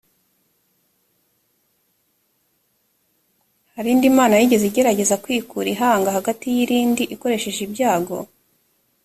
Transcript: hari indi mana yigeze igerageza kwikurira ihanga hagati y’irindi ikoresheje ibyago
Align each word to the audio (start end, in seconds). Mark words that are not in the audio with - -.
hari 3.75 3.89
indi 3.93 4.09
mana 4.17 4.33
yigeze 4.35 4.65
igerageza 4.67 5.21
kwikurira 5.23 5.71
ihanga 5.75 6.15
hagati 6.17 6.45
y’irindi 6.55 7.03
ikoresheje 7.15 7.61
ibyago 7.67 8.17